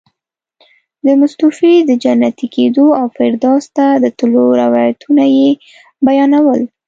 د 1.05 1.07
متوفي 1.19 1.73
د 1.89 1.91
جنتي 2.03 2.47
کېدو 2.55 2.85
او 2.99 3.05
فردوس 3.15 3.65
ته 3.75 3.85
د 4.03 4.05
تلو 4.17 4.43
روایتونه 4.61 5.23
یې 5.37 5.49
بیانول. 6.05 6.61